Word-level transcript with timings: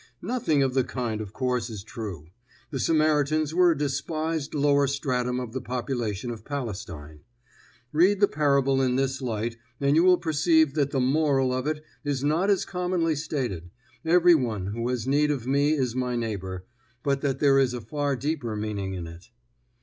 Nothing 0.23 0.63
of 0.63 0.73
the 0.73 0.83
kind, 0.83 1.21
of 1.21 1.31
course, 1.31 1.69
is 1.69 1.83
true. 1.83 2.29
The 2.71 2.79
Samaritans 2.79 3.53
were 3.53 3.69
a 3.69 3.77
despised 3.77 4.55
lower 4.55 4.87
stratum 4.87 5.39
of 5.39 5.53
the 5.53 5.61
population 5.61 6.31
of 6.31 6.43
Palestine. 6.43 7.19
Read 7.91 8.19
the 8.19 8.27
parable 8.27 8.81
in 8.81 8.95
this 8.95 9.21
light, 9.21 9.57
and 9.79 9.95
you 9.95 10.01
will 10.03 10.17
perceive 10.17 10.73
that 10.73 10.89
the 10.89 10.99
moral 10.99 11.53
of 11.53 11.67
it 11.67 11.83
is 12.03 12.23
not 12.23 12.49
as 12.49 12.65
commonly 12.65 13.15
stated 13.15 13.69
every 14.03 14.33
one 14.33 14.65
who 14.65 14.89
has 14.89 15.05
need 15.05 15.29
of 15.29 15.45
me 15.45 15.73
is 15.73 15.95
my 15.95 16.15
neighbor; 16.15 16.65
but 17.03 17.21
that 17.21 17.37
there 17.37 17.59
is 17.59 17.75
a 17.75 17.79
far 17.79 18.15
deeper 18.15 18.55
meaning 18.55 18.95
in 18.95 19.05
it. 19.05 19.29